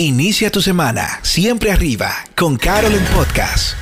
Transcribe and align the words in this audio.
Inicia 0.00 0.50
tu 0.50 0.62
semana 0.62 1.20
siempre 1.20 1.70
arriba 1.70 2.10
con 2.34 2.56
Carol 2.56 2.94
en 2.94 3.04
Podcast. 3.14 3.74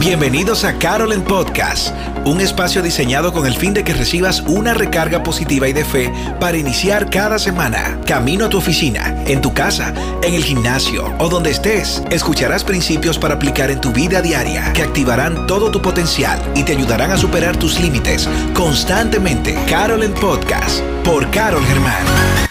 Bienvenidos 0.00 0.64
a 0.64 0.76
Carol 0.76 1.12
en 1.12 1.22
Podcast, 1.22 1.94
un 2.24 2.40
espacio 2.40 2.82
diseñado 2.82 3.32
con 3.32 3.46
el 3.46 3.54
fin 3.54 3.72
de 3.72 3.84
que 3.84 3.94
recibas 3.94 4.40
una 4.40 4.74
recarga 4.74 5.22
positiva 5.22 5.68
y 5.68 5.72
de 5.72 5.84
fe 5.84 6.12
para 6.40 6.58
iniciar 6.58 7.08
cada 7.10 7.38
semana. 7.38 8.00
Camino 8.06 8.46
a 8.46 8.48
tu 8.48 8.58
oficina, 8.58 9.13
en 9.26 9.40
tu 9.40 9.52
casa, 9.54 9.94
en 10.22 10.34
el 10.34 10.44
gimnasio 10.44 11.14
o 11.18 11.28
donde 11.28 11.50
estés, 11.50 12.02
escucharás 12.10 12.64
principios 12.64 13.18
para 13.18 13.34
aplicar 13.34 13.70
en 13.70 13.80
tu 13.80 13.92
vida 13.92 14.22
diaria 14.22 14.72
que 14.72 14.82
activarán 14.82 15.46
todo 15.46 15.70
tu 15.70 15.80
potencial 15.80 16.40
y 16.54 16.64
te 16.64 16.72
ayudarán 16.72 17.12
a 17.12 17.16
superar 17.16 17.56
tus 17.56 17.80
límites 17.80 18.28
constantemente. 18.54 19.54
Carol 19.68 20.02
en 20.02 20.14
Podcast, 20.14 20.80
por 21.04 21.30
Carol 21.30 21.64
Germán. 21.64 22.44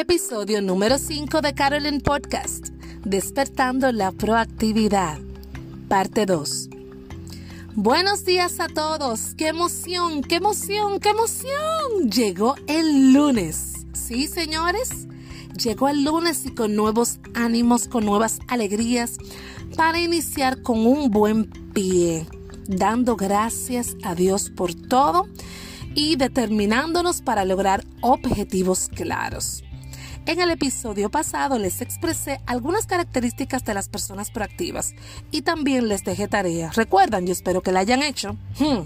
Episodio 0.00 0.62
número 0.62 0.96
5 0.96 1.42
de 1.42 1.54
Carolyn 1.54 2.00
Podcast, 2.00 2.69
Despertando 3.04 3.92
la 3.92 4.12
Proactividad, 4.12 5.18
parte 5.88 6.26
2. 6.26 6.68
Buenos 7.74 8.26
días 8.26 8.60
a 8.60 8.68
todos, 8.68 9.34
qué 9.38 9.48
emoción, 9.48 10.20
qué 10.20 10.36
emoción, 10.36 11.00
qué 11.00 11.08
emoción. 11.08 12.10
Llegó 12.14 12.56
el 12.66 13.14
lunes, 13.14 13.86
¿sí 13.94 14.26
señores? 14.26 15.08
Llegó 15.56 15.88
el 15.88 16.04
lunes 16.04 16.44
y 16.44 16.50
con 16.50 16.76
nuevos 16.76 17.20
ánimos, 17.34 17.88
con 17.88 18.04
nuevas 18.04 18.38
alegrías, 18.48 19.16
para 19.76 19.98
iniciar 19.98 20.60
con 20.60 20.86
un 20.86 21.10
buen 21.10 21.46
pie, 21.72 22.26
dando 22.66 23.16
gracias 23.16 23.96
a 24.04 24.14
Dios 24.14 24.50
por 24.50 24.74
todo 24.74 25.26
y 25.94 26.16
determinándonos 26.16 27.22
para 27.22 27.46
lograr 27.46 27.82
objetivos 28.02 28.90
claros. 28.94 29.64
En 30.26 30.40
el 30.40 30.50
episodio 30.50 31.10
pasado 31.10 31.58
les 31.58 31.80
expresé 31.80 32.40
algunas 32.46 32.86
características 32.86 33.64
de 33.64 33.74
las 33.74 33.88
personas 33.88 34.30
proactivas 34.30 34.94
y 35.30 35.42
también 35.42 35.88
les 35.88 36.04
dejé 36.04 36.28
tarea. 36.28 36.70
Recuerdan, 36.74 37.26
yo 37.26 37.32
espero 37.32 37.62
que 37.62 37.72
la 37.72 37.80
hayan 37.80 38.02
hecho. 38.02 38.36
Hmm. 38.58 38.84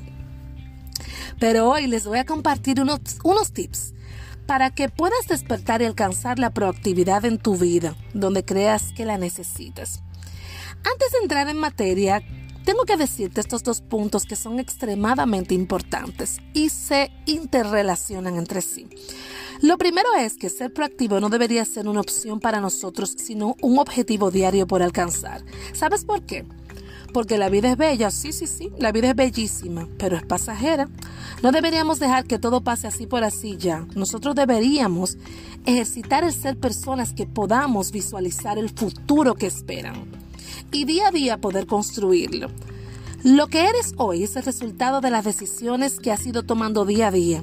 Pero 1.41 1.69
hoy 1.69 1.87
les 1.87 2.07
voy 2.07 2.19
a 2.19 2.25
compartir 2.25 2.81
unos, 2.81 3.01
unos 3.25 3.53
tips 3.53 3.95
para 4.47 4.71
que 4.71 4.89
puedas 4.89 5.27
despertar 5.29 5.83
y 5.83 5.87
alcanzar 5.87 6.39
la 6.39 6.51
proactividad 6.51 7.25
en 7.25 7.39
tu 7.39 7.57
vida, 7.57 7.97
donde 8.13 8.45
creas 8.45 8.93
que 8.93 9.05
la 9.05 9.19
necesitas. 9.19 10.03
Antes 10.85 11.13
de 11.13 11.19
entrar 11.23 11.49
en 11.49 11.59
materia, 11.59 12.23
tengo 12.65 12.85
que 12.85 12.97
decirte 12.97 13.41
estos 13.41 13.63
dos 13.63 13.81
puntos 13.81 14.25
que 14.25 14.37
son 14.37 14.59
extremadamente 14.59 15.55
importantes 15.55 16.39
y 16.53 16.69
se 16.69 17.11
interrelacionan 17.27 18.37
entre 18.37 18.63
sí. 18.63 18.89
Lo 19.61 19.79
primero 19.79 20.09
es 20.19 20.37
que 20.37 20.51
ser 20.51 20.73
proactivo 20.73 21.21
no 21.21 21.29
debería 21.29 21.65
ser 21.65 21.89
una 21.89 22.01
opción 22.01 22.41
para 22.41 22.61
nosotros, 22.61 23.15
sino 23.17 23.57
un 23.63 23.79
objetivo 23.79 24.31
diario 24.31 24.67
por 24.67 24.83
alcanzar. 24.83 25.45
¿Sabes 25.73 26.05
por 26.05 26.23
qué? 26.23 26.45
Porque 27.13 27.39
la 27.39 27.49
vida 27.49 27.71
es 27.71 27.77
bella, 27.77 28.11
sí, 28.11 28.33
sí, 28.33 28.49
sí, 28.49 28.71
la 28.79 28.91
vida 28.91 29.11
es 29.11 29.17
bellísima, 29.17 29.89
pero 29.99 30.17
es 30.17 30.25
pasajera. 30.25 30.89
No 31.43 31.53
deberíamos 31.53 32.01
dejar 32.01 32.25
que 32.25 32.41
todo 32.41 32.63
pase 32.63 32.89
así 32.89 33.07
por 33.07 33.23
así 33.23 33.57
ya. 33.57 33.87
Nosotros 33.95 34.35
deberíamos 34.35 35.17
ejercitar 35.65 36.25
el 36.25 36.33
ser 36.33 36.59
personas 36.59 37.13
que 37.13 37.27
podamos 37.27 37.93
visualizar 37.93 38.59
el 38.59 38.71
futuro 38.71 39.35
que 39.35 39.47
esperan 39.47 40.11
y 40.73 40.85
día 40.85 41.09
a 41.09 41.11
día 41.13 41.39
poder 41.39 41.67
construirlo. 41.67 42.49
Lo 43.23 43.47
que 43.47 43.69
eres 43.69 43.95
hoy 43.97 44.25
es 44.25 44.37
el 44.37 44.43
resultado 44.43 45.01
de 45.01 45.11
las 45.11 45.25
decisiones 45.25 45.99
que 45.99 46.13
has 46.13 46.27
ido 46.27 46.43
tomando 46.43 46.85
día 46.85 47.09
a 47.09 47.11
día. 47.11 47.43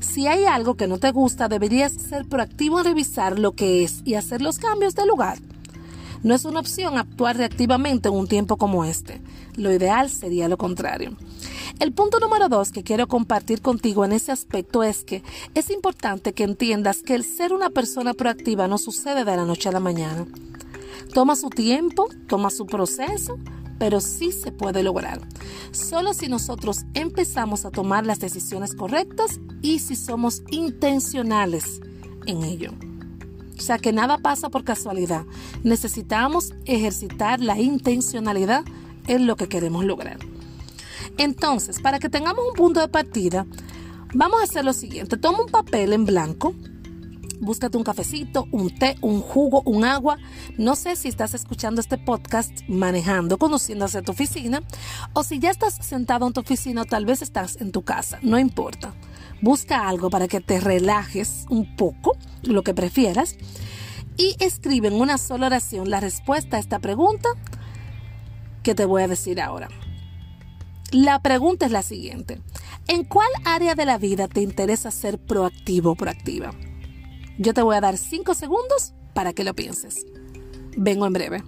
Si 0.00 0.26
hay 0.26 0.44
algo 0.46 0.74
que 0.74 0.88
no 0.88 0.98
te 0.98 1.12
gusta, 1.12 1.48
deberías 1.48 1.92
ser 1.92 2.26
proactivo 2.26 2.78
en 2.80 2.86
revisar 2.86 3.38
lo 3.38 3.52
que 3.52 3.84
es 3.84 4.02
y 4.04 4.14
hacer 4.14 4.40
los 4.42 4.58
cambios 4.58 4.94
de 4.94 5.06
lugar. 5.06 5.38
No 6.22 6.34
es 6.34 6.44
una 6.44 6.60
opción 6.60 6.98
actuar 6.98 7.36
reactivamente 7.36 8.08
en 8.08 8.14
un 8.14 8.26
tiempo 8.26 8.56
como 8.56 8.84
este. 8.84 9.22
Lo 9.56 9.72
ideal 9.72 10.10
sería 10.10 10.48
lo 10.48 10.58
contrario. 10.58 11.16
El 11.78 11.92
punto 11.92 12.18
número 12.18 12.48
dos 12.48 12.72
que 12.72 12.82
quiero 12.82 13.08
compartir 13.08 13.62
contigo 13.62 14.04
en 14.04 14.12
ese 14.12 14.32
aspecto 14.32 14.82
es 14.82 15.04
que 15.04 15.22
es 15.54 15.70
importante 15.70 16.34
que 16.34 16.44
entiendas 16.44 17.02
que 17.02 17.14
el 17.14 17.24
ser 17.24 17.52
una 17.52 17.70
persona 17.70 18.12
proactiva 18.12 18.68
no 18.68 18.76
sucede 18.76 19.24
de 19.24 19.36
la 19.36 19.44
noche 19.44 19.68
a 19.70 19.72
la 19.72 19.80
mañana. 19.80 20.26
Toma 21.14 21.36
su 21.36 21.48
tiempo, 21.48 22.08
toma 22.28 22.50
su 22.50 22.66
proceso, 22.66 23.38
pero 23.80 24.00
sí 24.00 24.30
se 24.30 24.52
puede 24.52 24.82
lograr. 24.82 25.22
Solo 25.72 26.12
si 26.12 26.28
nosotros 26.28 26.82
empezamos 26.92 27.64
a 27.64 27.70
tomar 27.70 28.04
las 28.04 28.20
decisiones 28.20 28.74
correctas 28.74 29.40
y 29.62 29.78
si 29.78 29.96
somos 29.96 30.42
intencionales 30.50 31.80
en 32.26 32.44
ello. 32.44 32.72
O 33.58 33.62
sea 33.62 33.78
que 33.78 33.94
nada 33.94 34.18
pasa 34.18 34.50
por 34.50 34.64
casualidad. 34.64 35.24
Necesitamos 35.64 36.52
ejercitar 36.66 37.40
la 37.40 37.58
intencionalidad 37.58 38.64
en 39.06 39.26
lo 39.26 39.36
que 39.36 39.48
queremos 39.48 39.86
lograr. 39.86 40.18
Entonces, 41.16 41.80
para 41.80 41.98
que 41.98 42.10
tengamos 42.10 42.44
un 42.46 42.54
punto 42.54 42.80
de 42.80 42.88
partida, 42.88 43.46
vamos 44.12 44.40
a 44.40 44.44
hacer 44.44 44.62
lo 44.62 44.74
siguiente. 44.74 45.16
Toma 45.16 45.40
un 45.40 45.50
papel 45.50 45.94
en 45.94 46.04
blanco 46.04 46.54
búscate 47.40 47.76
un 47.76 47.84
cafecito, 47.84 48.46
un 48.52 48.70
té, 48.70 48.96
un 49.00 49.20
jugo, 49.20 49.62
un 49.64 49.84
agua. 49.84 50.18
No 50.58 50.76
sé 50.76 50.96
si 50.96 51.08
estás 51.08 51.34
escuchando 51.34 51.80
este 51.80 51.98
podcast 51.98 52.52
manejando, 52.68 53.38
conduciendo 53.38 53.86
hacia 53.86 54.02
tu 54.02 54.12
oficina, 54.12 54.62
o 55.12 55.22
si 55.22 55.38
ya 55.38 55.50
estás 55.50 55.74
sentado 55.74 56.26
en 56.26 56.32
tu 56.32 56.40
oficina 56.40 56.82
o 56.82 56.84
tal 56.84 57.06
vez 57.06 57.22
estás 57.22 57.60
en 57.60 57.72
tu 57.72 57.82
casa, 57.82 58.18
no 58.22 58.38
importa. 58.38 58.94
Busca 59.42 59.88
algo 59.88 60.10
para 60.10 60.28
que 60.28 60.40
te 60.40 60.60
relajes 60.60 61.46
un 61.48 61.76
poco, 61.76 62.16
lo 62.42 62.62
que 62.62 62.74
prefieras, 62.74 63.36
y 64.16 64.36
escribe 64.38 64.88
en 64.88 64.94
una 64.94 65.18
sola 65.18 65.46
oración 65.46 65.90
la 65.90 66.00
respuesta 66.00 66.58
a 66.58 66.60
esta 66.60 66.78
pregunta 66.78 67.28
que 68.62 68.74
te 68.74 68.84
voy 68.84 69.02
a 69.02 69.08
decir 69.08 69.40
ahora. 69.40 69.68
La 70.92 71.22
pregunta 71.22 71.66
es 71.66 71.72
la 71.72 71.82
siguiente. 71.82 72.42
¿En 72.88 73.04
cuál 73.04 73.28
área 73.44 73.74
de 73.74 73.86
la 73.86 73.96
vida 73.96 74.26
te 74.26 74.40
interesa 74.40 74.90
ser 74.90 75.18
proactivo 75.18 75.92
o 75.92 75.94
proactiva? 75.94 76.52
Yo 77.42 77.54
te 77.54 77.62
voy 77.62 77.74
a 77.74 77.80
dar 77.80 77.96
5 77.96 78.34
segundos 78.34 78.92
para 79.14 79.32
que 79.32 79.44
lo 79.44 79.54
pienses. 79.54 80.04
Vengo 80.76 81.06
en 81.06 81.12
breve. 81.14 81.42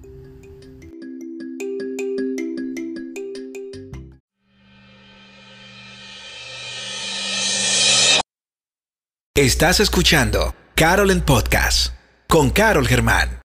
Estás 9.34 9.80
escuchando 9.80 10.54
Carol 10.74 11.10
en 11.10 11.20
Podcast 11.20 11.92
con 12.26 12.48
Carol 12.48 12.88
Germán. 12.88 13.42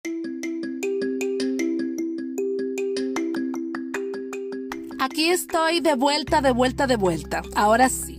Aquí 5.01 5.27
estoy 5.31 5.81
de 5.81 5.95
vuelta, 5.95 6.39
de 6.39 6.51
vuelta, 6.51 6.87
de 6.87 6.95
vuelta. 6.95 7.41
Ahora 7.55 7.89
sí. 7.89 8.16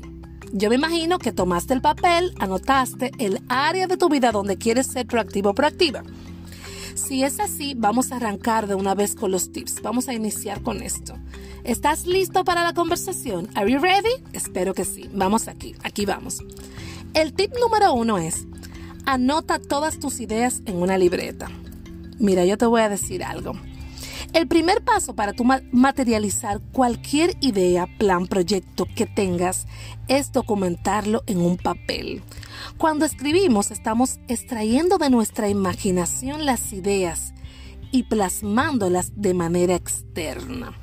Yo 0.53 0.71
me 0.71 0.77
imagino 0.77 1.19
que 1.19 1.33
tomaste 1.33 1.75
el 1.75 1.83
papel, 1.83 2.35
anotaste 2.39 3.13
el 3.19 3.41
área 3.49 3.87
de 3.87 3.97
tu 3.97 4.09
vida 4.09 4.33
donde 4.33 4.57
quieres 4.57 4.87
ser 4.87 5.07
proactivo 5.07 5.51
o 5.51 5.55
proactiva. 5.55 6.03
Si 6.95 7.23
es 7.23 7.39
así, 7.39 7.75
vamos 7.77 8.11
a 8.11 8.17
arrancar 8.17 8.67
de 8.67 8.75
una 8.75 8.95
vez 8.95 9.15
con 9.15 9.31
los 9.31 9.53
tips. 9.53 9.83
Vamos 9.83 10.09
a 10.09 10.15
iniciar 10.15 10.63
con 10.63 10.83
esto. 10.83 11.15
¿Estás 11.65 12.07
listo 12.07 12.45
para 12.45 12.65
la 12.65 12.73
conversación? 12.73 13.49
¿Are 13.55 13.71
you 13.71 13.79
ready? 13.79 14.09
Espero 14.33 14.75
que 14.75 14.85
sí. 14.85 15.09
Vamos 15.13 15.49
aquí, 15.49 15.75
aquí 15.83 16.07
vamos. 16.07 16.43
El 17.15 17.35
tip 17.35 17.53
número 17.61 17.93
uno 17.93 18.19
es, 18.19 18.47
anota 19.05 19.59
todas 19.59 19.99
tus 19.99 20.21
ideas 20.21 20.63
en 20.67 20.77
una 20.77 20.99
libreta. 20.99 21.49
Mira, 22.19 22.45
yo 22.45 22.59
te 22.59 22.67
voy 22.67 22.81
a 22.81 22.89
decir 22.89 23.23
algo. 23.23 23.53
El 24.35 24.47
primer 24.47 24.85
paso 24.85 25.15
para 25.15 25.33
tu 25.33 25.45
materializar 25.45 26.61
cualquier 26.73 27.37
idea, 27.41 27.87
plan, 27.99 28.27
proyecto 28.27 28.87
que 28.95 29.07
tengas 29.07 29.67
es 30.07 30.33
documentarlo 30.33 31.23
en 31.27 31.39
un 31.39 31.57
papel. 31.57 32.23
Cuando 32.77 33.05
escribimos 33.05 33.71
estamos 33.71 34.21
extrayendo 34.29 34.99
de 34.99 35.11
nuestra 35.11 35.49
imaginación 35.49 36.45
las 36.45 36.73
ideas 36.73 37.33
y 37.91 38.05
plasmándolas 38.05 39.13
de 39.17 39.33
manera 39.33 39.75
externa. 39.75 40.75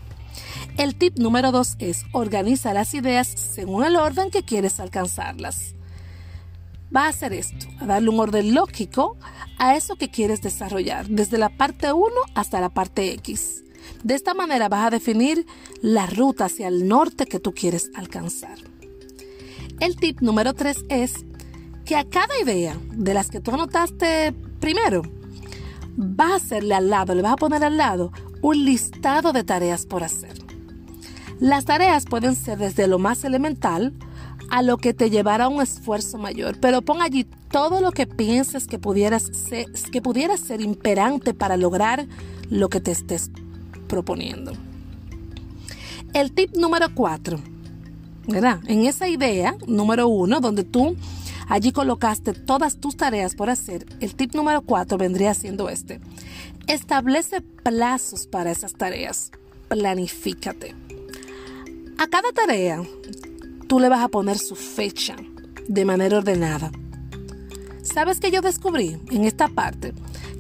El 0.77 0.95
tip 0.95 1.17
número 1.19 1.51
dos 1.51 1.75
es 1.79 2.03
organiza 2.11 2.73
las 2.73 2.93
ideas 2.95 3.27
según 3.27 3.85
el 3.85 3.95
orden 3.95 4.31
que 4.31 4.43
quieres 4.43 4.79
alcanzarlas. 4.79 5.75
Va 6.95 7.05
a 7.05 7.09
hacer 7.09 7.33
esto, 7.33 7.67
a 7.79 7.85
darle 7.85 8.09
un 8.09 8.19
orden 8.19 8.53
lógico 8.53 9.17
a 9.57 9.75
eso 9.75 9.95
que 9.95 10.09
quieres 10.09 10.41
desarrollar, 10.41 11.07
desde 11.07 11.37
la 11.37 11.49
parte 11.49 11.91
1 11.91 12.07
hasta 12.35 12.61
la 12.61 12.69
parte 12.69 13.13
X. 13.13 13.63
De 14.03 14.15
esta 14.15 14.33
manera 14.33 14.69
vas 14.69 14.87
a 14.87 14.89
definir 14.91 15.45
la 15.81 16.05
ruta 16.05 16.45
hacia 16.45 16.67
el 16.67 16.87
norte 16.87 17.25
que 17.25 17.39
tú 17.39 17.53
quieres 17.53 17.91
alcanzar. 17.95 18.57
El 19.79 19.97
tip 19.97 20.21
número 20.21 20.53
3 20.53 20.85
es 20.89 21.25
que 21.85 21.95
a 21.95 22.05
cada 22.05 22.39
idea 22.41 22.77
de 22.91 23.13
las 23.13 23.29
que 23.29 23.41
tú 23.41 23.51
anotaste 23.51 24.33
primero, 24.59 25.01
vas 25.97 26.31
a 26.31 26.35
hacerle 26.35 26.75
al 26.75 26.89
lado, 26.89 27.13
le 27.13 27.21
vas 27.21 27.33
a 27.33 27.37
poner 27.37 27.63
al 27.63 27.77
lado 27.77 28.11
un 28.41 28.63
listado 28.63 29.33
de 29.33 29.43
tareas 29.43 29.85
por 29.85 30.03
hacer. 30.03 30.33
Las 31.39 31.65
tareas 31.65 32.05
pueden 32.05 32.35
ser 32.35 32.57
desde 32.57 32.87
lo 32.87 32.99
más 32.99 33.23
elemental 33.25 33.93
a 34.49 34.61
lo 34.61 34.77
que 34.77 34.93
te 34.93 35.09
llevará 35.09 35.45
a 35.45 35.49
un 35.49 35.61
esfuerzo 35.61 36.17
mayor, 36.17 36.59
pero 36.59 36.81
pon 36.81 37.01
allí 37.01 37.25
todo 37.51 37.81
lo 37.81 37.91
que 37.91 38.07
pienses 38.07 38.67
que 38.67 38.79
pudieras 38.79 39.23
ser, 39.23 39.67
que 39.91 40.01
pudiera 40.01 40.37
ser 40.37 40.61
imperante 40.61 41.33
para 41.33 41.57
lograr 41.57 42.07
lo 42.49 42.69
que 42.69 42.79
te 42.79 42.91
estés 42.91 43.31
proponiendo. 43.87 44.53
El 46.13 46.31
tip 46.31 46.55
número 46.55 46.87
cuatro, 46.93 47.39
¿verdad? 48.27 48.59
En 48.67 48.85
esa 48.85 49.07
idea, 49.07 49.55
número 49.67 50.07
uno, 50.07 50.39
donde 50.39 50.63
tú 50.63 50.95
allí 51.47 51.71
colocaste 51.71 52.33
todas 52.33 52.77
tus 52.77 52.97
tareas 52.97 53.35
por 53.35 53.49
hacer, 53.49 53.85
el 53.99 54.15
tip 54.15 54.33
número 54.33 54.61
cuatro 54.61 54.97
vendría 54.97 55.33
siendo 55.33 55.69
este. 55.69 55.99
Establece 56.67 57.41
plazos 57.41 58.27
para 58.27 58.51
esas 58.51 58.73
tareas. 58.73 59.31
Planifícate. 59.67 60.73
A 61.97 62.07
cada 62.07 62.31
tarea, 62.31 62.81
tú 63.67 63.79
le 63.79 63.89
vas 63.89 64.03
a 64.03 64.07
poner 64.07 64.37
su 64.37 64.55
fecha 64.55 65.15
de 65.67 65.85
manera 65.85 66.17
ordenada. 66.17 66.71
¿Sabes 67.81 68.19
que 68.19 68.31
yo 68.31 68.41
descubrí 68.41 68.97
en 69.11 69.25
esta 69.25 69.47
parte? 69.47 69.93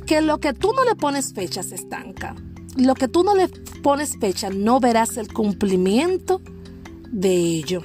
Que 0.05 0.21
lo 0.21 0.39
que 0.39 0.53
tú 0.53 0.73
no 0.73 0.83
le 0.83 0.95
pones 0.95 1.33
fecha 1.33 1.63
se 1.63 1.75
estanca. 1.75 2.35
Lo 2.75 2.95
que 2.95 3.07
tú 3.07 3.23
no 3.23 3.35
le 3.35 3.47
pones 3.81 4.17
fecha 4.19 4.49
no 4.49 4.79
verás 4.79 5.17
el 5.17 5.31
cumplimiento 5.31 6.41
de 7.11 7.35
ello. 7.35 7.81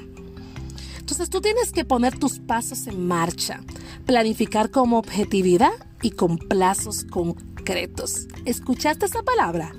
Entonces 0.99 1.31
tú 1.31 1.41
tienes 1.41 1.73
que 1.73 1.85
poner 1.85 2.19
tus 2.19 2.39
pasos 2.39 2.87
en 2.87 3.07
marcha, 3.07 3.61
planificar 4.07 4.71
con 4.71 4.93
objetividad 4.93 5.73
y 6.03 6.13
con 6.13 6.39
plazos 6.39 7.05
concretos. 7.05 8.29
¿Escuchaste 8.45 9.07
esa 9.07 9.23
palabra? 9.23 9.73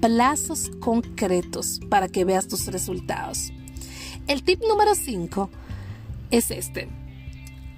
Plazos 0.00 0.70
concretos 0.80 1.80
para 1.88 2.08
que 2.08 2.24
veas 2.24 2.48
tus 2.48 2.66
resultados. 2.66 3.52
El 4.26 4.42
tip 4.42 4.60
número 4.68 4.94
5 4.94 5.50
es 6.30 6.50
este. 6.50 6.88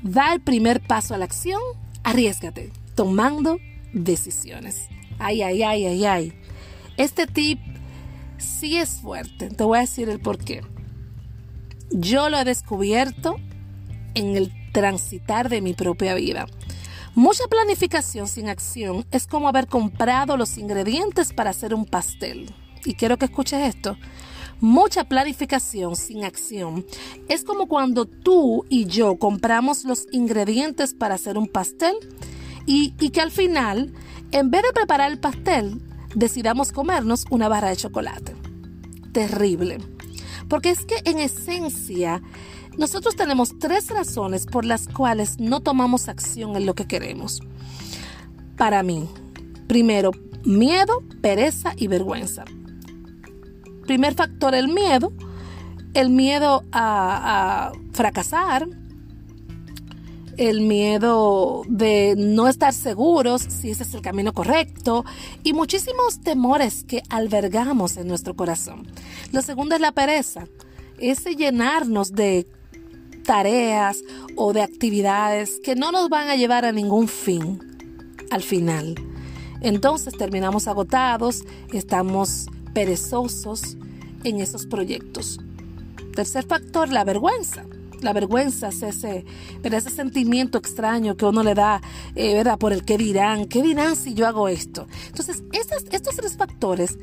Da 0.03 0.33
el 0.33 0.41
primer 0.41 0.81
paso 0.81 1.15
a 1.15 1.19
la 1.19 1.27
acción, 1.27 1.61
arriesgate, 2.05 2.73
tomando 2.95 3.59
decisiones. 3.93 4.89
Ay, 5.19 5.43
ay, 5.43 5.63
ay, 5.63 5.87
ay, 5.87 6.05
ay. 6.05 6.33
Este 6.97 7.27
tip 7.27 7.59
sí 8.39 8.79
es 8.79 9.01
fuerte. 9.01 9.51
Te 9.51 9.65
voy 9.65 9.79
a 9.79 9.83
decir 9.83 10.09
el 10.09 10.21
por 10.21 10.39
qué. 10.39 10.63
Yo 11.91 12.31
lo 12.31 12.39
he 12.39 12.45
descubierto 12.45 13.37
en 14.15 14.37
el 14.37 14.53
transitar 14.73 15.49
de 15.49 15.61
mi 15.61 15.75
propia 15.75 16.15
vida. 16.15 16.47
Mucha 17.15 17.45
planificación 17.49 18.29
sin 18.29 18.49
acción 18.49 19.05
es 19.11 19.27
como 19.27 19.49
haber 19.49 19.67
comprado 19.67 20.37
los 20.37 20.57
ingredientes 20.57 21.33
para 21.33 21.51
hacer 21.51 21.75
un 21.75 21.85
pastel. 21.85 22.55
Y 22.85 22.95
quiero 22.95 23.17
que 23.19 23.27
escuches 23.27 23.75
esto. 23.75 23.97
Mucha 24.61 25.05
planificación 25.05 25.95
sin 25.95 26.25
acción 26.25 26.85
es 27.29 27.45
como 27.45 27.69
cuando 27.69 28.07
tú 28.07 28.65
y 28.69 28.87
yo 28.87 29.17
compramos 29.17 29.85
los 29.85 30.07
ingredientes 30.11 30.95
para 30.95 31.15
hacer 31.15 31.39
un 31.39 31.47
pastel 31.47 31.95
y, 32.67 32.91
que 33.11 33.21
al 33.21 33.31
final, 33.31 33.93
en 34.33 34.51
vez 34.51 34.63
de 34.63 34.73
preparar 34.73 35.13
el 35.13 35.21
pastel, 35.21 35.81
decidamos 36.15 36.73
comernos 36.73 37.25
una 37.31 37.49
barra 37.49 37.69
de 37.69 37.77
chocolate. 37.77 38.35
Terrible. 39.13 39.79
Porque 40.49 40.71
es 40.71 40.85
que 40.85 41.03
en 41.05 41.21
esencia, 41.21 42.21
nosotros 42.77 43.15
tenemos 43.15 43.61
tres 43.61 43.89
razones 43.91 44.45
por 44.45 44.65
las 44.65 44.89
cuales 44.89 45.39
no 45.39 45.61
tomamos 45.61 46.09
acción 46.09 46.57
en 46.57 46.67
lo 46.67 46.75
que 46.75 46.89
queremos. 46.89 47.43
Para 48.57 48.83
mí, 48.83 49.09
primero, 49.69 50.11
miedo, 50.45 51.05
pereza 51.23 51.75
y 51.77 51.87
vergüenza 51.87 52.45
primer 53.89 54.15
factor, 54.15 54.55
el 54.55 54.69
miedo. 54.69 55.13
El 55.95 56.11
miedo 56.11 56.63
a, 56.71 57.73
fracasar, 57.93 58.69
el 60.37 60.61
miedo 60.61 61.63
de 61.67 62.15
no 62.17 62.47
estar 62.47 62.73
seguros 62.73 63.43
si 63.43 63.71
ese 63.71 63.83
es 63.83 63.95
el 63.95 64.03
camino 64.03 64.33
correcto 64.33 65.05
y 65.43 65.55
muchísimos 65.55 66.21
temores 66.21 66.85
que 66.85 67.03
albergamos 67.09 67.97
en 67.97 68.07
nuestro 68.07 68.37
corazón. 68.37 68.87
Lo 69.33 69.43
segundo 69.43 69.75
es 69.75 69.81
la 69.81 69.91
pereza, 69.91 70.45
ese 70.99 71.35
llenarnos 71.35 72.13
de 72.13 72.47
tareas 73.25 74.05
o 74.37 74.53
de 74.53 74.63
actividades 74.63 75.59
que 75.65 75.75
no 75.75 75.91
nos 75.91 76.09
van 76.11 76.29
a 76.29 76.37
llevar 76.37 76.67
a 76.67 76.73
ningún 76.73 77.09
fin 77.09 77.59
al 78.31 78.43
final. 78.43 78.95
Entonces 79.61 80.17
terminamos 80.17 80.69
agotados, 80.69 81.43
estamos 81.73 82.47
perezosos 82.73 83.77
en 84.25 84.41
esos 84.41 84.67
proyectos. 84.67 85.39
Tercer 86.15 86.45
factor, 86.45 86.89
la 86.89 87.05
vergüenza. 87.05 87.65
La 88.01 88.13
vergüenza 88.13 88.69
es 88.69 88.83
ese, 88.83 89.25
ese 89.63 89.91
sentimiento 89.91 90.59
extraño 90.59 91.17
que 91.17 91.25
uno 91.25 91.43
le 91.43 91.55
da 91.55 91.81
eh, 92.15 92.35
¿verdad? 92.35 92.59
por 92.59 92.73
el 92.73 92.85
qué 92.85 92.97
dirán, 92.97 93.47
qué 93.47 93.63
dirán 93.63 93.97
si 93.97 94.15
yo 94.15 94.27
hago 94.27 94.49
esto. 94.49 94.87
Entonces, 95.07 95.43
estos, 95.53 95.85
estos 95.91 96.15
tres 96.15 96.37
factores 96.37 96.97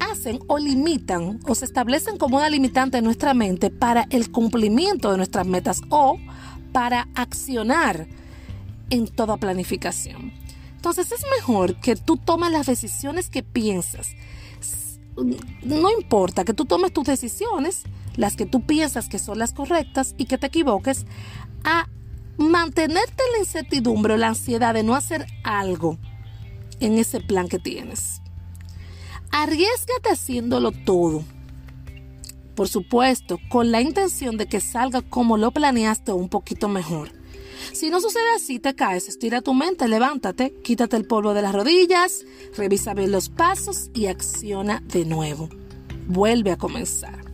hacen 0.00 0.40
o 0.48 0.58
limitan 0.58 1.38
o 1.46 1.54
se 1.54 1.64
establecen 1.64 2.18
como 2.18 2.38
una 2.38 2.50
limitante 2.50 2.98
en 2.98 3.04
nuestra 3.04 3.34
mente 3.34 3.70
para 3.70 4.06
el 4.10 4.30
cumplimiento 4.30 5.10
de 5.10 5.16
nuestras 5.16 5.46
metas 5.46 5.80
o 5.90 6.18
para 6.72 7.08
accionar 7.14 8.08
en 8.90 9.08
toda 9.08 9.36
planificación. 9.36 10.32
Entonces 10.86 11.10
es 11.10 11.26
mejor 11.36 11.80
que 11.80 11.96
tú 11.96 12.16
tomes 12.16 12.52
las 12.52 12.66
decisiones 12.66 13.28
que 13.28 13.42
piensas. 13.42 14.14
No 15.64 15.90
importa 15.90 16.44
que 16.44 16.54
tú 16.54 16.64
tomes 16.64 16.92
tus 16.92 17.02
decisiones, 17.02 17.82
las 18.14 18.36
que 18.36 18.46
tú 18.46 18.64
piensas 18.66 19.08
que 19.08 19.18
son 19.18 19.40
las 19.40 19.52
correctas 19.52 20.14
y 20.16 20.26
que 20.26 20.38
te 20.38 20.46
equivoques, 20.46 21.04
a 21.64 21.88
mantenerte 22.38 23.20
en 23.26 23.32
la 23.32 23.38
incertidumbre 23.40 24.14
o 24.14 24.16
la 24.16 24.28
ansiedad 24.28 24.74
de 24.74 24.84
no 24.84 24.94
hacer 24.94 25.26
algo 25.42 25.98
en 26.78 26.98
ese 26.98 27.18
plan 27.18 27.48
que 27.48 27.58
tienes. 27.58 28.22
Arriesgate 29.32 30.10
haciéndolo 30.12 30.70
todo. 30.70 31.24
Por 32.54 32.68
supuesto, 32.68 33.40
con 33.48 33.72
la 33.72 33.80
intención 33.80 34.36
de 34.36 34.46
que 34.46 34.60
salga 34.60 35.02
como 35.02 35.36
lo 35.36 35.50
planeaste 35.50 36.12
un 36.12 36.28
poquito 36.28 36.68
mejor. 36.68 37.10
Si 37.72 37.90
no 37.90 38.00
sucede 38.00 38.34
así, 38.34 38.58
te 38.58 38.74
caes, 38.74 39.08
estira 39.08 39.42
tu 39.42 39.54
mente, 39.54 39.88
levántate, 39.88 40.54
quítate 40.62 40.96
el 40.96 41.06
polvo 41.06 41.34
de 41.34 41.42
las 41.42 41.54
rodillas, 41.54 42.24
revisa 42.56 42.94
bien 42.94 43.12
los 43.12 43.28
pasos 43.28 43.90
y 43.94 44.06
acciona 44.06 44.82
de 44.86 45.04
nuevo. 45.04 45.48
Vuelve 46.06 46.52
a 46.52 46.56
comenzar. 46.56 47.24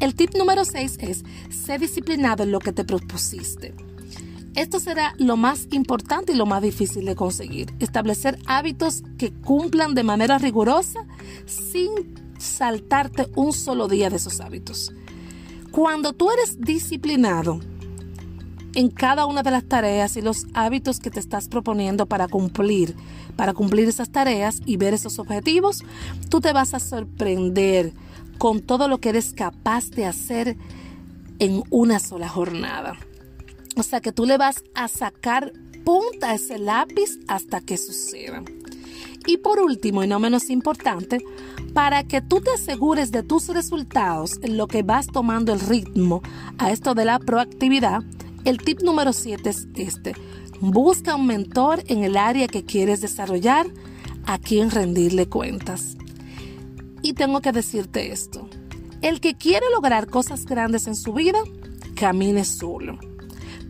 El 0.00 0.14
tip 0.14 0.34
número 0.34 0.64
6 0.64 0.98
es, 1.00 1.24
sé 1.50 1.78
disciplinado 1.78 2.42
en 2.42 2.52
lo 2.52 2.58
que 2.58 2.72
te 2.72 2.84
propusiste. 2.84 3.74
Esto 4.54 4.80
será 4.80 5.14
lo 5.18 5.36
más 5.36 5.68
importante 5.70 6.32
y 6.32 6.36
lo 6.36 6.46
más 6.46 6.62
difícil 6.62 7.04
de 7.04 7.14
conseguir. 7.14 7.72
Establecer 7.78 8.38
hábitos 8.46 9.02
que 9.16 9.32
cumplan 9.32 9.94
de 9.94 10.02
manera 10.02 10.38
rigurosa 10.38 11.06
sin 11.46 11.90
saltarte 12.38 13.28
un 13.36 13.52
solo 13.52 13.86
día 13.86 14.10
de 14.10 14.16
esos 14.16 14.40
hábitos. 14.40 14.92
Cuando 15.70 16.12
tú 16.12 16.30
eres 16.30 16.60
disciplinado, 16.60 17.60
en 18.74 18.88
cada 18.88 19.26
una 19.26 19.42
de 19.42 19.50
las 19.50 19.64
tareas 19.64 20.16
y 20.16 20.22
los 20.22 20.46
hábitos 20.54 21.00
que 21.00 21.10
te 21.10 21.20
estás 21.20 21.48
proponiendo 21.48 22.06
para 22.06 22.28
cumplir, 22.28 22.94
para 23.36 23.54
cumplir 23.54 23.88
esas 23.88 24.10
tareas 24.10 24.60
y 24.64 24.76
ver 24.76 24.94
esos 24.94 25.18
objetivos, 25.18 25.84
tú 26.28 26.40
te 26.40 26.52
vas 26.52 26.74
a 26.74 26.80
sorprender 26.80 27.92
con 28.38 28.60
todo 28.60 28.88
lo 28.88 28.98
que 28.98 29.10
eres 29.10 29.32
capaz 29.32 29.90
de 29.90 30.06
hacer 30.06 30.56
en 31.38 31.62
una 31.70 31.98
sola 31.98 32.28
jornada. 32.28 32.96
O 33.76 33.82
sea 33.82 34.00
que 34.00 34.12
tú 34.12 34.26
le 34.26 34.38
vas 34.38 34.62
a 34.74 34.88
sacar 34.88 35.52
punta 35.84 36.30
a 36.30 36.34
ese 36.34 36.58
lápiz 36.58 37.18
hasta 37.28 37.60
que 37.60 37.76
suceda. 37.76 38.42
Y 39.26 39.38
por 39.38 39.60
último 39.60 40.02
y 40.02 40.06
no 40.06 40.18
menos 40.18 40.50
importante, 40.50 41.18
para 41.74 42.04
que 42.04 42.20
tú 42.20 42.40
te 42.40 42.50
asegures 42.52 43.10
de 43.12 43.22
tus 43.22 43.48
resultados 43.48 44.38
en 44.42 44.56
lo 44.56 44.66
que 44.66 44.82
vas 44.82 45.06
tomando 45.06 45.52
el 45.52 45.60
ritmo 45.60 46.22
a 46.58 46.70
esto 46.70 46.94
de 46.94 47.04
la 47.04 47.18
proactividad, 47.18 48.02
el 48.44 48.58
tip 48.58 48.82
número 48.82 49.12
7 49.12 49.48
es 49.48 49.68
este. 49.74 50.14
Busca 50.60 51.14
un 51.14 51.26
mentor 51.26 51.82
en 51.86 52.04
el 52.04 52.16
área 52.16 52.48
que 52.48 52.64
quieres 52.64 53.00
desarrollar 53.00 53.66
a 54.26 54.38
quien 54.38 54.70
rendirle 54.70 55.28
cuentas. 55.28 55.96
Y 57.02 57.14
tengo 57.14 57.40
que 57.40 57.52
decirte 57.52 58.12
esto. 58.12 58.48
El 59.02 59.20
que 59.20 59.36
quiere 59.36 59.66
lograr 59.72 60.06
cosas 60.06 60.44
grandes 60.44 60.86
en 60.86 60.94
su 60.94 61.12
vida, 61.12 61.38
camine 61.94 62.44
solo. 62.44 62.98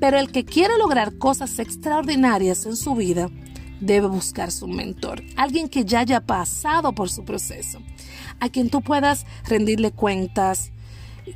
Pero 0.00 0.18
el 0.18 0.32
que 0.32 0.44
quiere 0.44 0.76
lograr 0.78 1.18
cosas 1.18 1.58
extraordinarias 1.58 2.66
en 2.66 2.76
su 2.76 2.94
vida, 2.94 3.30
debe 3.80 4.08
buscar 4.08 4.50
su 4.50 4.66
mentor. 4.66 5.22
Alguien 5.36 5.68
que 5.68 5.84
ya 5.84 6.00
haya 6.00 6.20
pasado 6.20 6.92
por 6.92 7.10
su 7.10 7.24
proceso. 7.24 7.80
A 8.40 8.48
quien 8.48 8.70
tú 8.70 8.82
puedas 8.82 9.26
rendirle 9.46 9.92
cuentas, 9.92 10.72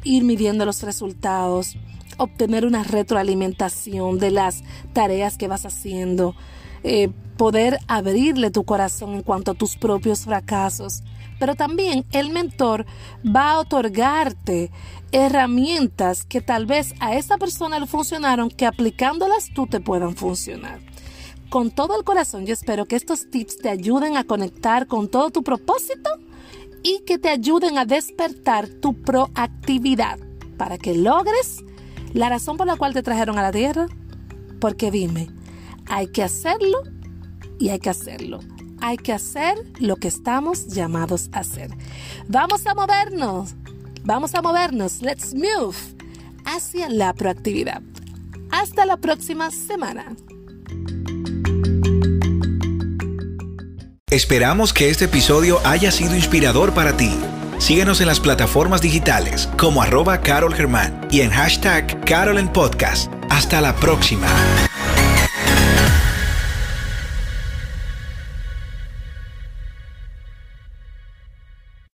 ir 0.02 0.24
midiendo 0.24 0.64
los 0.66 0.82
resultados, 0.82 1.76
obtener 2.18 2.66
una 2.66 2.84
retroalimentación 2.84 4.18
de 4.18 4.30
las 4.30 4.62
tareas 4.92 5.36
que 5.36 5.48
vas 5.48 5.66
haciendo, 5.66 6.34
eh, 6.82 7.10
poder 7.36 7.78
abrirle 7.88 8.50
tu 8.50 8.64
corazón 8.64 9.14
en 9.14 9.22
cuanto 9.22 9.52
a 9.52 9.54
tus 9.54 9.76
propios 9.76 10.24
fracasos. 10.24 11.02
Pero 11.38 11.54
también 11.54 12.04
el 12.12 12.30
mentor 12.30 12.86
va 13.24 13.52
a 13.52 13.58
otorgarte 13.58 14.70
herramientas 15.10 16.24
que 16.24 16.40
tal 16.40 16.66
vez 16.66 16.94
a 17.00 17.16
esa 17.16 17.38
persona 17.38 17.78
le 17.80 17.86
funcionaron, 17.86 18.50
que 18.50 18.66
aplicándolas 18.66 19.50
tú 19.54 19.66
te 19.66 19.80
puedan 19.80 20.14
funcionar. 20.14 20.80
Con 21.50 21.70
todo 21.70 21.96
el 21.96 22.04
corazón 22.04 22.46
yo 22.46 22.52
espero 22.52 22.86
que 22.86 22.96
estos 22.96 23.30
tips 23.30 23.58
te 23.58 23.68
ayuden 23.68 24.16
a 24.16 24.24
conectar 24.24 24.86
con 24.86 25.08
todo 25.08 25.30
tu 25.30 25.42
propósito 25.42 26.10
y 26.82 27.00
que 27.06 27.18
te 27.18 27.28
ayuden 27.28 27.78
a 27.78 27.84
despertar 27.84 28.68
tu 28.68 29.00
proactividad 29.02 30.18
para 30.58 30.78
que 30.78 30.94
logres 30.94 31.64
la 32.14 32.28
razón 32.28 32.56
por 32.56 32.66
la 32.66 32.76
cual 32.76 32.94
te 32.94 33.02
trajeron 33.02 33.38
a 33.38 33.42
la 33.42 33.52
tierra. 33.52 33.86
Porque 34.60 34.90
dime, 34.90 35.28
hay 35.86 36.06
que 36.06 36.22
hacerlo 36.22 36.82
y 37.58 37.68
hay 37.68 37.80
que 37.80 37.90
hacerlo. 37.90 38.40
Hay 38.80 38.96
que 38.96 39.12
hacer 39.12 39.56
lo 39.78 39.96
que 39.96 40.08
estamos 40.08 40.68
llamados 40.68 41.28
a 41.32 41.40
hacer. 41.40 41.70
Vamos 42.28 42.66
a 42.66 42.74
movernos. 42.74 43.54
Vamos 44.04 44.34
a 44.34 44.42
movernos. 44.42 45.02
Let's 45.02 45.34
move 45.34 45.76
hacia 46.44 46.88
la 46.88 47.12
proactividad. 47.12 47.82
Hasta 48.50 48.86
la 48.86 48.96
próxima 48.96 49.50
semana. 49.50 50.14
Esperamos 54.10 54.72
que 54.72 54.90
este 54.90 55.06
episodio 55.06 55.58
haya 55.64 55.90
sido 55.90 56.14
inspirador 56.14 56.72
para 56.72 56.96
ti. 56.96 57.10
Síguenos 57.64 58.02
en 58.02 58.08
las 58.08 58.20
plataformas 58.20 58.82
digitales 58.82 59.48
como 59.56 59.80
arroba 59.80 60.20
Carol 60.20 60.54
Germán 60.54 61.08
y 61.10 61.22
en 61.22 61.30
hashtag 61.30 62.04
Carol 62.04 62.36
en 62.36 62.48
Podcast. 62.48 63.10
Hasta 63.30 63.62
la 63.62 63.74
próxima. 63.74 64.26